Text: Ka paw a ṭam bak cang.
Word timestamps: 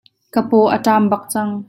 Ka 0.33 0.41
paw 0.49 0.65
a 0.75 0.77
ṭam 0.85 1.03
bak 1.11 1.23
cang. 1.31 1.51